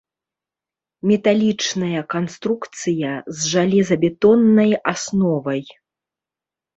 [1.09, 3.11] Металічная канструкцыя,
[3.41, 5.61] з жалезабетоннай асновай.